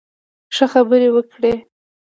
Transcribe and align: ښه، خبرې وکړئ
ښه، 0.55 0.65
خبرې 0.73 1.09
وکړئ 1.15 1.53